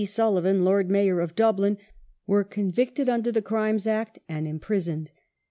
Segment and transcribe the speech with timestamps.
[0.03, 1.77] Sullivan, Lord Mayor of Dublin,
[2.25, 5.11] were convicted under the Crimes Act and imprisoned.